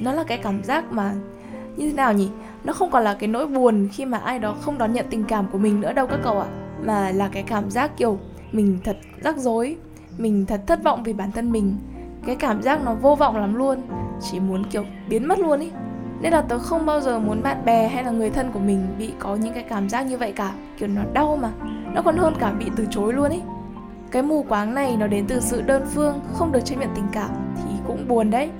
Nó 0.00 0.12
là 0.12 0.24
cái 0.24 0.38
cảm 0.38 0.64
giác 0.64 0.92
mà 0.92 1.14
như 1.76 1.90
thế 1.90 1.96
nào 1.96 2.12
nhỉ? 2.12 2.28
Nó 2.64 2.72
không 2.72 2.90
còn 2.90 3.04
là 3.04 3.14
cái 3.14 3.28
nỗi 3.28 3.46
buồn 3.46 3.88
khi 3.92 4.04
mà 4.04 4.18
ai 4.18 4.38
đó 4.38 4.56
không 4.60 4.78
đón 4.78 4.92
nhận 4.92 5.06
tình 5.10 5.24
cảm 5.24 5.46
của 5.52 5.58
mình 5.58 5.80
nữa 5.80 5.92
đâu 5.92 6.06
các 6.06 6.20
cậu 6.24 6.40
ạ, 6.40 6.46
mà 6.84 7.10
là 7.10 7.28
cái 7.32 7.42
cảm 7.42 7.70
giác 7.70 7.96
kiểu 7.96 8.18
mình 8.52 8.78
thật 8.84 8.96
rắc 9.22 9.36
rối, 9.36 9.76
mình 10.18 10.46
thật 10.46 10.60
thất 10.66 10.82
vọng 10.84 11.02
vì 11.02 11.12
bản 11.12 11.32
thân 11.32 11.52
mình. 11.52 11.76
Cái 12.26 12.36
cảm 12.36 12.62
giác 12.62 12.84
nó 12.84 12.94
vô 12.94 13.14
vọng 13.14 13.36
lắm 13.36 13.54
luôn 13.54 13.82
chỉ 14.20 14.40
muốn, 14.40 14.64
kiểu, 14.64 14.84
biến 15.08 15.28
mất 15.28 15.38
luôn 15.38 15.60
ý. 15.60 15.70
Nên 16.20 16.32
là 16.32 16.42
tớ 16.42 16.58
không 16.58 16.86
bao 16.86 17.00
giờ 17.00 17.18
muốn 17.18 17.42
bạn 17.42 17.64
bè 17.64 17.88
hay 17.88 18.04
là 18.04 18.10
người 18.10 18.30
thân 18.30 18.50
của 18.52 18.58
mình 18.58 18.86
bị 18.98 19.12
có 19.18 19.36
những 19.36 19.54
cái 19.54 19.62
cảm 19.62 19.88
giác 19.88 20.02
như 20.02 20.18
vậy 20.18 20.32
cả. 20.32 20.52
Kiểu, 20.78 20.88
nó 20.88 21.02
đau 21.12 21.38
mà. 21.42 21.50
Nó 21.94 22.02
còn 22.02 22.16
hơn 22.16 22.34
cả 22.38 22.52
bị 22.52 22.66
từ 22.76 22.86
chối 22.90 23.12
luôn 23.12 23.30
ý. 23.30 23.40
Cái 24.10 24.22
mù 24.22 24.42
quáng 24.42 24.74
này 24.74 24.96
nó 24.96 25.06
đến 25.06 25.24
từ 25.28 25.40
sự 25.40 25.62
đơn 25.62 25.86
phương, 25.94 26.20
không 26.32 26.52
được 26.52 26.60
chấp 26.64 26.76
nhận 26.78 26.88
tình 26.94 27.06
cảm 27.12 27.30
thì 27.56 27.70
cũng 27.86 28.08
buồn 28.08 28.30
đấy. 28.30 28.50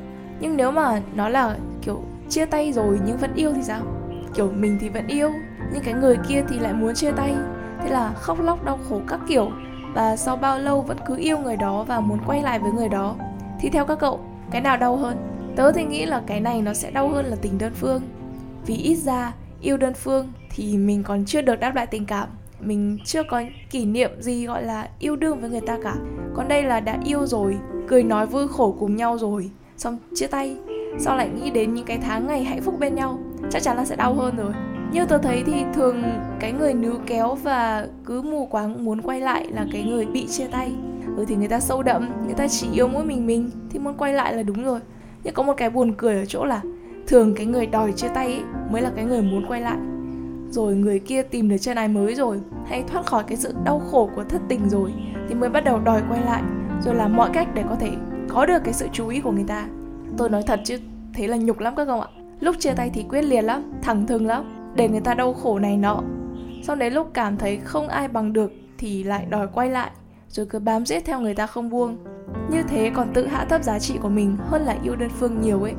Nhưng 0.40 0.56
nếu 0.56 0.70
mà 0.70 1.00
nó 1.14 1.28
là, 1.28 1.56
kiểu, 1.82 2.02
chia 2.28 2.44
tay 2.44 2.72
rồi 2.72 2.98
nhưng 3.06 3.16
vẫn 3.16 3.34
yêu 3.34 3.52
thì 3.54 3.62
sao? 3.62 3.80
Kiểu, 4.34 4.50
mình 4.54 4.78
thì 4.80 4.88
vẫn 4.88 5.06
yêu, 5.06 5.30
nhưng 5.72 5.82
cái 5.82 5.94
người 5.94 6.18
kia 6.28 6.44
thì 6.48 6.58
lại 6.58 6.72
muốn 6.72 6.94
chia 6.94 7.10
tay. 7.10 7.34
Thế 7.82 7.90
là 7.90 8.12
khóc 8.14 8.40
lóc 8.40 8.64
đau 8.64 8.78
khổ 8.88 9.00
các 9.08 9.20
kiểu. 9.28 9.50
Và 9.94 10.16
sau 10.16 10.36
bao 10.36 10.58
lâu 10.58 10.82
vẫn 10.82 10.96
cứ 11.06 11.16
yêu 11.16 11.38
người 11.38 11.56
đó 11.56 11.84
và 11.84 12.00
muốn 12.00 12.18
quay 12.26 12.42
lại 12.42 12.58
với 12.58 12.72
người 12.72 12.88
đó. 12.88 13.14
Thì 13.60 13.70
theo 13.70 13.84
các 13.84 13.98
cậu, 13.98 14.20
cái 14.50 14.60
nào 14.60 14.76
đau 14.76 14.96
hơn? 14.96 15.16
Tớ 15.58 15.72
thì 15.72 15.84
nghĩ 15.84 16.06
là 16.06 16.22
cái 16.26 16.40
này 16.40 16.62
nó 16.62 16.74
sẽ 16.74 16.90
đau 16.90 17.08
hơn 17.08 17.26
là 17.26 17.36
tình 17.42 17.58
đơn 17.58 17.72
phương. 17.74 18.02
Vì 18.66 18.76
ít 18.76 18.94
ra, 18.96 19.32
yêu 19.60 19.76
đơn 19.76 19.94
phương 19.94 20.32
thì 20.50 20.76
mình 20.76 21.02
còn 21.02 21.24
chưa 21.24 21.42
được 21.42 21.60
đáp 21.60 21.74
lại 21.74 21.86
tình 21.86 22.06
cảm. 22.06 22.28
Mình 22.60 22.98
chưa 23.04 23.22
có 23.22 23.42
kỷ 23.70 23.84
niệm 23.84 24.10
gì 24.20 24.46
gọi 24.46 24.62
là 24.62 24.88
yêu 24.98 25.16
đương 25.16 25.40
với 25.40 25.50
người 25.50 25.60
ta 25.60 25.78
cả. 25.82 25.94
Còn 26.34 26.48
đây 26.48 26.62
là 26.62 26.80
đã 26.80 26.98
yêu 27.04 27.26
rồi, 27.26 27.56
cười 27.88 28.02
nói 28.02 28.26
vui 28.26 28.48
khổ 28.48 28.76
cùng 28.78 28.96
nhau 28.96 29.18
rồi, 29.18 29.50
xong 29.76 29.98
chia 30.14 30.26
tay. 30.26 30.56
Sau 30.98 31.16
lại 31.16 31.28
nghĩ 31.28 31.50
đến 31.50 31.74
những 31.74 31.86
cái 31.86 31.98
tháng 31.98 32.26
ngày 32.26 32.44
hạnh 32.44 32.62
phúc 32.62 32.74
bên 32.78 32.94
nhau? 32.94 33.18
Chắc 33.50 33.62
chắn 33.62 33.76
là 33.76 33.84
sẽ 33.84 33.96
đau 33.96 34.14
hơn 34.14 34.36
rồi. 34.36 34.52
Như 34.92 35.06
tôi 35.06 35.18
thấy 35.22 35.42
thì 35.46 35.64
thường 35.74 36.02
cái 36.40 36.52
người 36.52 36.74
níu 36.74 36.94
kéo 37.06 37.34
và 37.34 37.86
cứ 38.04 38.22
mù 38.22 38.46
quáng 38.46 38.84
muốn 38.84 39.02
quay 39.02 39.20
lại 39.20 39.46
là 39.50 39.66
cái 39.72 39.82
người 39.82 40.06
bị 40.06 40.26
chia 40.26 40.46
tay. 40.46 40.72
Ừ 41.16 41.24
thì 41.28 41.36
người 41.36 41.48
ta 41.48 41.60
sâu 41.60 41.82
đậm, 41.82 42.08
người 42.26 42.34
ta 42.34 42.48
chỉ 42.48 42.68
yêu 42.72 42.88
mỗi 42.88 43.04
mình 43.04 43.26
mình, 43.26 43.50
thì 43.70 43.78
muốn 43.78 43.94
quay 43.98 44.12
lại 44.12 44.34
là 44.34 44.42
đúng 44.42 44.64
rồi 44.64 44.80
nhưng 45.24 45.34
có 45.34 45.42
một 45.42 45.54
cái 45.56 45.70
buồn 45.70 45.94
cười 45.96 46.14
ở 46.14 46.24
chỗ 46.24 46.44
là 46.44 46.60
thường 47.06 47.34
cái 47.34 47.46
người 47.46 47.66
đòi 47.66 47.92
chia 47.92 48.08
tay 48.08 48.26
ấy 48.26 48.42
mới 48.70 48.82
là 48.82 48.90
cái 48.96 49.04
người 49.04 49.22
muốn 49.22 49.46
quay 49.48 49.60
lại. 49.60 49.76
Rồi 50.50 50.74
người 50.74 50.98
kia 50.98 51.22
tìm 51.22 51.48
được 51.48 51.58
chân 51.58 51.76
ái 51.76 51.88
mới 51.88 52.14
rồi, 52.14 52.40
hay 52.66 52.82
thoát 52.82 53.06
khỏi 53.06 53.24
cái 53.26 53.36
sự 53.36 53.54
đau 53.64 53.78
khổ 53.90 54.10
của 54.16 54.24
thất 54.24 54.42
tình 54.48 54.68
rồi, 54.68 54.92
thì 55.28 55.34
mới 55.34 55.48
bắt 55.48 55.64
đầu 55.64 55.80
đòi 55.80 56.02
quay 56.10 56.20
lại. 56.20 56.42
Rồi 56.82 56.94
làm 56.94 57.16
mọi 57.16 57.30
cách 57.32 57.48
để 57.54 57.64
có 57.68 57.74
thể 57.74 57.90
có 58.28 58.46
được 58.46 58.58
cái 58.64 58.74
sự 58.74 58.88
chú 58.92 59.08
ý 59.08 59.20
của 59.20 59.32
người 59.32 59.44
ta. 59.48 59.66
Tôi 60.16 60.30
nói 60.30 60.42
thật 60.46 60.60
chứ, 60.64 60.78
thế 61.14 61.26
là 61.26 61.36
nhục 61.36 61.58
lắm 61.58 61.74
các 61.76 61.84
cậu 61.84 62.00
ạ. 62.00 62.08
Lúc 62.40 62.56
chia 62.58 62.74
tay 62.74 62.90
thì 62.94 63.04
quyết 63.08 63.22
liệt 63.22 63.42
lắm, 63.42 63.72
thẳng 63.82 64.06
thừng 64.06 64.26
lắm, 64.26 64.72
để 64.74 64.88
người 64.88 65.00
ta 65.00 65.14
đau 65.14 65.34
khổ 65.34 65.58
này 65.58 65.76
nọ. 65.76 66.02
Sau 66.62 66.76
đấy 66.76 66.90
lúc 66.90 67.10
cảm 67.14 67.36
thấy 67.36 67.56
không 67.64 67.88
ai 67.88 68.08
bằng 68.08 68.32
được 68.32 68.52
thì 68.78 69.04
lại 69.04 69.26
đòi 69.30 69.46
quay 69.46 69.70
lại, 69.70 69.90
rồi 70.28 70.46
cứ 70.46 70.58
bám 70.58 70.86
giết 70.86 71.04
theo 71.04 71.20
người 71.20 71.34
ta 71.34 71.46
không 71.46 71.70
buông 71.70 71.96
như 72.50 72.62
thế 72.62 72.90
còn 72.94 73.12
tự 73.14 73.26
hạ 73.26 73.44
thấp 73.44 73.62
giá 73.62 73.78
trị 73.78 73.98
của 74.02 74.08
mình 74.08 74.36
hơn 74.40 74.62
là 74.62 74.76
yêu 74.82 74.96
đơn 74.96 75.10
phương 75.20 75.40
nhiều 75.40 75.62
ấy. 75.62 75.74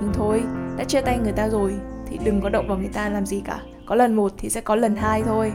Nhưng 0.00 0.12
thôi, 0.14 0.42
đã 0.76 0.84
chia 0.84 1.00
tay 1.00 1.18
người 1.22 1.32
ta 1.32 1.48
rồi 1.48 1.74
thì 2.06 2.18
đừng 2.24 2.40
có 2.40 2.48
động 2.48 2.68
vào 2.68 2.78
người 2.78 2.90
ta 2.92 3.08
làm 3.08 3.26
gì 3.26 3.42
cả. 3.44 3.60
Có 3.86 3.94
lần 3.94 4.14
một 4.14 4.32
thì 4.38 4.50
sẽ 4.50 4.60
có 4.60 4.76
lần 4.76 4.96
hai 4.96 5.22
thôi. 5.22 5.52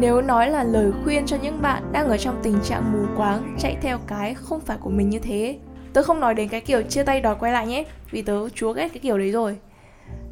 Nếu 0.00 0.22
nói 0.22 0.50
là 0.50 0.64
lời 0.64 0.92
khuyên 1.04 1.26
cho 1.26 1.36
những 1.42 1.62
bạn 1.62 1.92
đang 1.92 2.08
ở 2.08 2.16
trong 2.16 2.40
tình 2.42 2.58
trạng 2.64 2.92
mù 2.92 2.98
quáng, 3.16 3.56
chạy 3.58 3.76
theo 3.82 3.98
cái 4.06 4.34
không 4.34 4.60
phải 4.60 4.76
của 4.80 4.90
mình 4.90 5.10
như 5.10 5.18
thế. 5.18 5.58
Tớ 5.92 6.02
không 6.02 6.20
nói 6.20 6.34
đến 6.34 6.48
cái 6.48 6.60
kiểu 6.60 6.82
chia 6.82 7.02
tay 7.02 7.20
đòi 7.20 7.36
quay 7.40 7.52
lại 7.52 7.66
nhé, 7.66 7.84
vì 8.10 8.22
tớ 8.22 8.48
chúa 8.48 8.72
ghét 8.72 8.88
cái 8.88 8.98
kiểu 8.98 9.18
đấy 9.18 9.32
rồi. 9.32 9.56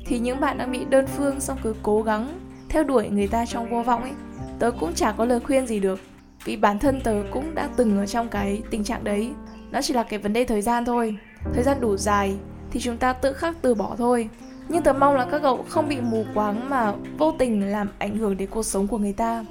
Thì 0.06 0.18
những 0.18 0.40
bạn 0.40 0.58
đang 0.58 0.72
bị 0.72 0.84
đơn 0.84 1.06
phương 1.06 1.40
xong 1.40 1.58
cứ 1.62 1.74
cố 1.82 2.02
gắng 2.02 2.40
theo 2.68 2.84
đuổi 2.84 3.08
người 3.08 3.28
ta 3.28 3.46
trong 3.46 3.70
vô 3.70 3.82
vọng 3.82 4.02
ấy, 4.02 4.12
tớ 4.58 4.70
cũng 4.70 4.94
chả 4.94 5.12
có 5.12 5.24
lời 5.24 5.40
khuyên 5.40 5.66
gì 5.66 5.80
được 5.80 6.00
vì 6.44 6.56
bản 6.56 6.78
thân 6.78 7.00
tớ 7.00 7.14
cũng 7.30 7.54
đã 7.54 7.68
từng 7.76 7.98
ở 7.98 8.06
trong 8.06 8.28
cái 8.28 8.62
tình 8.70 8.84
trạng 8.84 9.04
đấy. 9.04 9.30
Nó 9.70 9.82
chỉ 9.82 9.94
là 9.94 10.02
cái 10.02 10.18
vấn 10.18 10.32
đề 10.32 10.44
thời 10.44 10.62
gian 10.62 10.84
thôi. 10.84 11.16
Thời 11.54 11.62
gian 11.62 11.80
đủ 11.80 11.96
dài 11.96 12.36
thì 12.70 12.80
chúng 12.80 12.96
ta 12.96 13.12
tự 13.12 13.32
khắc 13.32 13.62
từ 13.62 13.74
bỏ 13.74 13.94
thôi. 13.98 14.28
Nhưng 14.68 14.82
tớ 14.82 14.92
mong 14.92 15.16
là 15.16 15.26
các 15.30 15.42
cậu 15.42 15.64
không 15.68 15.88
bị 15.88 16.00
mù 16.00 16.24
quáng 16.34 16.68
mà 16.70 16.92
vô 17.18 17.32
tình 17.38 17.72
làm 17.72 17.88
ảnh 17.98 18.18
hưởng 18.18 18.36
đến 18.36 18.48
cuộc 18.50 18.62
sống 18.62 18.88
của 18.88 18.98
người 18.98 19.12
ta. 19.12 19.44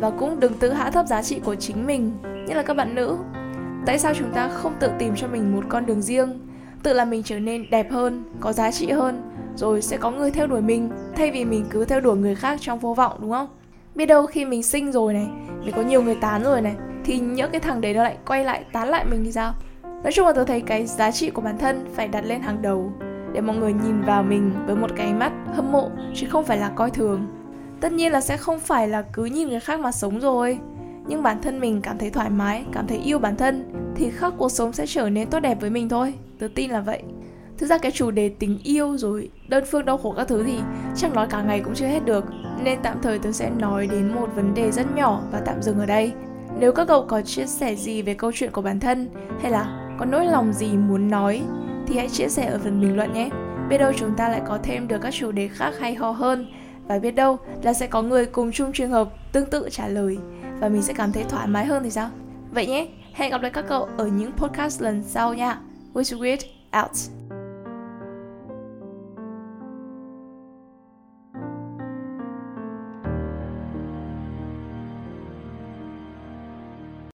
Và 0.00 0.10
cũng 0.10 0.40
đừng 0.40 0.54
tự 0.54 0.72
hạ 0.72 0.90
thấp 0.90 1.06
giá 1.06 1.22
trị 1.22 1.40
của 1.44 1.54
chính 1.54 1.86
mình. 1.86 2.12
Như 2.22 2.54
là 2.54 2.62
các 2.62 2.74
bạn 2.74 2.94
nữ, 2.94 3.16
tại 3.86 3.98
sao 3.98 4.14
chúng 4.14 4.32
ta 4.34 4.48
không 4.48 4.74
tự 4.80 4.90
tìm 4.98 5.14
cho 5.16 5.28
mình 5.28 5.56
một 5.56 5.64
con 5.68 5.86
đường 5.86 6.02
riêng? 6.02 6.40
Tự 6.82 6.92
làm 6.92 7.10
mình 7.10 7.22
trở 7.22 7.38
nên 7.38 7.70
đẹp 7.70 7.90
hơn, 7.90 8.24
có 8.40 8.52
giá 8.52 8.70
trị 8.70 8.90
hơn, 8.90 9.22
rồi 9.56 9.82
sẽ 9.82 9.96
có 9.96 10.10
người 10.10 10.30
theo 10.30 10.46
đuổi 10.46 10.60
mình, 10.60 10.90
thay 11.16 11.30
vì 11.30 11.44
mình 11.44 11.66
cứ 11.70 11.84
theo 11.84 12.00
đuổi 12.00 12.16
người 12.16 12.34
khác 12.34 12.58
trong 12.60 12.78
vô 12.78 12.94
vọng, 12.94 13.18
đúng 13.20 13.30
không? 13.30 13.48
Biết 13.94 14.06
đâu 14.06 14.26
khi 14.26 14.44
mình 14.44 14.62
sinh 14.62 14.92
rồi 14.92 15.14
này 15.14 15.26
để 15.68 15.72
có 15.76 15.82
nhiều 15.82 16.02
người 16.02 16.14
tán 16.14 16.42
rồi 16.42 16.60
này. 16.60 16.76
Thì 17.04 17.18
những 17.18 17.50
cái 17.50 17.60
thằng 17.60 17.80
đấy 17.80 17.94
nó 17.94 18.02
lại 18.02 18.16
quay 18.26 18.44
lại 18.44 18.64
tán 18.72 18.88
lại 18.88 19.04
mình 19.10 19.24
thì 19.24 19.32
sao? 19.32 19.54
Nói 19.82 20.12
chung 20.12 20.26
là 20.26 20.32
tôi 20.32 20.44
thấy 20.44 20.60
cái 20.60 20.86
giá 20.86 21.10
trị 21.10 21.30
của 21.30 21.42
bản 21.42 21.58
thân 21.58 21.86
phải 21.94 22.08
đặt 22.08 22.24
lên 22.24 22.40
hàng 22.40 22.62
đầu, 22.62 22.92
để 23.32 23.40
mọi 23.40 23.56
người 23.56 23.72
nhìn 23.72 24.02
vào 24.02 24.22
mình 24.22 24.52
với 24.66 24.76
một 24.76 24.90
cái 24.96 25.12
mắt 25.12 25.32
hâm 25.54 25.72
mộ, 25.72 25.90
chứ 26.14 26.26
không 26.30 26.44
phải 26.44 26.58
là 26.58 26.68
coi 26.68 26.90
thường. 26.90 27.26
Tất 27.80 27.92
nhiên 27.92 28.12
là 28.12 28.20
sẽ 28.20 28.36
không 28.36 28.58
phải 28.60 28.88
là 28.88 29.02
cứ 29.02 29.24
nhìn 29.24 29.48
người 29.48 29.60
khác 29.60 29.80
mà 29.80 29.92
sống 29.92 30.20
rồi. 30.20 30.58
Nhưng 31.06 31.22
bản 31.22 31.42
thân 31.42 31.60
mình 31.60 31.80
cảm 31.82 31.98
thấy 31.98 32.10
thoải 32.10 32.30
mái, 32.30 32.64
cảm 32.72 32.86
thấy 32.86 32.98
yêu 32.98 33.18
bản 33.18 33.36
thân, 33.36 33.72
thì 33.96 34.10
khắc 34.10 34.34
cuộc 34.38 34.52
sống 34.52 34.72
sẽ 34.72 34.86
trở 34.86 35.10
nên 35.10 35.30
tốt 35.30 35.40
đẹp 35.40 35.60
với 35.60 35.70
mình 35.70 35.88
thôi. 35.88 36.14
Tớ 36.38 36.48
tin 36.54 36.70
là 36.70 36.80
vậy 36.80 37.02
thực 37.58 37.66
ra 37.66 37.78
cái 37.78 37.92
chủ 37.92 38.10
đề 38.10 38.28
tình 38.28 38.58
yêu 38.62 38.96
rồi, 38.96 39.30
đơn 39.48 39.64
phương 39.70 39.84
đau 39.84 39.98
khổ 39.98 40.14
các 40.16 40.28
thứ 40.28 40.44
thì 40.44 40.58
chắc 40.96 41.14
nói 41.14 41.26
cả 41.30 41.42
ngày 41.42 41.60
cũng 41.64 41.74
chưa 41.74 41.86
hết 41.86 42.04
được. 42.04 42.24
Nên 42.64 42.78
tạm 42.82 42.96
thời 43.02 43.18
tớ 43.18 43.32
sẽ 43.32 43.50
nói 43.50 43.86
đến 43.86 44.14
một 44.14 44.28
vấn 44.34 44.54
đề 44.54 44.70
rất 44.70 44.86
nhỏ 44.96 45.22
và 45.32 45.40
tạm 45.40 45.62
dừng 45.62 45.78
ở 45.78 45.86
đây. 45.86 46.12
Nếu 46.58 46.72
các 46.72 46.88
cậu 46.88 47.06
có 47.06 47.22
chia 47.22 47.46
sẻ 47.46 47.74
gì 47.74 48.02
về 48.02 48.14
câu 48.14 48.32
chuyện 48.34 48.52
của 48.52 48.62
bản 48.62 48.80
thân, 48.80 49.08
hay 49.42 49.52
là 49.52 49.94
có 49.98 50.04
nỗi 50.04 50.26
lòng 50.26 50.52
gì 50.52 50.66
muốn 50.66 51.10
nói, 51.10 51.42
thì 51.86 51.98
hãy 51.98 52.08
chia 52.08 52.28
sẻ 52.28 52.46
ở 52.46 52.58
phần 52.64 52.80
bình 52.80 52.96
luận 52.96 53.12
nhé. 53.12 53.30
Biết 53.68 53.78
đâu 53.78 53.92
chúng 53.96 54.14
ta 54.14 54.28
lại 54.28 54.42
có 54.48 54.58
thêm 54.62 54.88
được 54.88 54.98
các 55.02 55.14
chủ 55.14 55.32
đề 55.32 55.48
khác 55.48 55.74
hay 55.78 55.94
ho 55.94 56.10
hơn. 56.10 56.46
Và 56.86 56.98
biết 56.98 57.10
đâu 57.10 57.38
là 57.62 57.72
sẽ 57.72 57.86
có 57.86 58.02
người 58.02 58.26
cùng 58.26 58.52
chung 58.52 58.72
trường 58.72 58.90
hợp 58.90 59.08
tương 59.32 59.50
tự 59.50 59.68
trả 59.70 59.88
lời. 59.88 60.18
Và 60.60 60.68
mình 60.68 60.82
sẽ 60.82 60.94
cảm 60.94 61.12
thấy 61.12 61.24
thoải 61.28 61.46
mái 61.46 61.66
hơn 61.66 61.82
thì 61.82 61.90
sao? 61.90 62.10
Vậy 62.52 62.66
nhé, 62.66 62.88
hẹn 63.12 63.30
gặp 63.30 63.42
lại 63.42 63.50
các 63.50 63.64
cậu 63.68 63.88
ở 63.96 64.06
những 64.06 64.32
podcast 64.32 64.82
lần 64.82 65.02
sau 65.02 65.34
nha. 65.34 65.58
Wish 65.94 66.18
weird 66.18 66.44
out 66.82 67.27